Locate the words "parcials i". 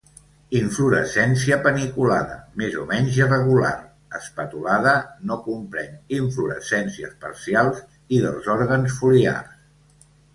7.27-8.23